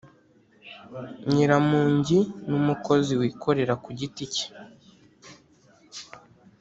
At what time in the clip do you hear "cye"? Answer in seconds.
4.33-4.47